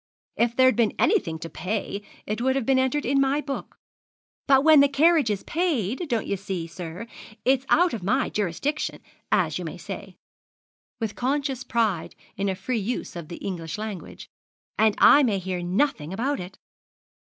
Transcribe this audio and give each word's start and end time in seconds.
If 0.35 0.55
there'd 0.55 0.75
been 0.75 0.95
anything 0.97 1.37
to 1.37 1.47
pay, 1.47 2.01
it 2.25 2.41
would 2.41 2.55
have 2.55 2.65
been 2.65 2.79
entered 2.79 3.05
in 3.05 3.21
my 3.21 3.39
book; 3.39 3.77
but 4.47 4.63
when 4.63 4.79
the 4.79 4.87
carriage 4.89 5.29
is 5.29 5.43
paid, 5.43 6.07
don't 6.09 6.25
you 6.25 6.37
see, 6.37 6.65
sir, 6.65 7.05
it's 7.45 7.67
out 7.69 7.93
of 7.93 8.01
my 8.01 8.31
jurisdiction, 8.31 8.99
as 9.31 9.59
you 9.59 9.63
may 9.65 9.77
say,' 9.77 10.15
with 10.99 11.13
conscious 11.13 11.63
pride 11.63 12.15
in 12.35 12.49
a 12.49 12.55
free 12.55 12.79
use 12.79 13.15
of 13.15 13.27
the 13.27 13.37
English 13.45 13.77
language, 13.77 14.27
'and 14.75 14.95
I 14.97 15.21
may 15.21 15.37
hear 15.37 15.61
nothing 15.61 16.11
about 16.13 16.39
it.' 16.39 16.57